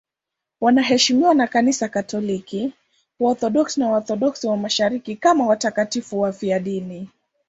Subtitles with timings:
[0.61, 2.73] Wanaheshimiwa na Kanisa Katoliki,
[3.19, 7.07] Waorthodoksi na Waorthodoksi wa Mashariki kama watakatifu wafiadini.